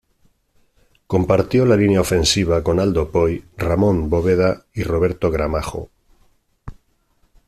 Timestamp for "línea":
1.75-2.01